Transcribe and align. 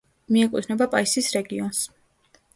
მიეკუთვნება 0.35 0.87
პაისის 0.95 1.31
რეგიონს. 1.37 1.85